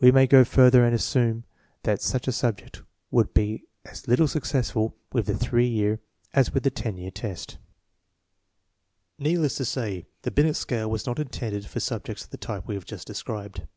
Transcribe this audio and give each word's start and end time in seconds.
We 0.00 0.10
may 0.10 0.26
go 0.26 0.42
further 0.42 0.86
and 0.86 0.94
assume 0.94 1.44
that 1.82 2.00
such 2.00 2.26
a 2.26 2.32
subject 2.32 2.80
would 3.10 3.34
be 3.34 3.66
as 3.84 4.08
little 4.08 4.26
successful 4.26 4.96
with 5.12 5.26
the 5.26 5.36
three 5.36 5.66
year 5.66 6.00
as 6.32 6.54
with 6.54 6.62
the 6.62 6.70
ten 6.70 6.96
year 6.96 7.10
test. 7.10 7.58
12 9.18 9.18
INTELLIGENCE 9.18 9.20
OP 9.20 9.20
SCHOOL 9.20 9.22
CHTLDBEN 9.22 9.24
Needless 9.30 9.56
to 9.56 9.64
say, 9.66 10.06
the 10.22 10.30
Binet 10.30 10.56
scale 10.56 10.90
was 10.90 11.04
not 11.06 11.18
intended 11.18 11.66
for 11.66 11.80
subjects 11.80 12.24
of 12.24 12.30
the 12.30 12.38
type 12.38 12.66
we 12.66 12.74
have 12.74 12.86
just 12.86 13.06
described. 13.06 13.68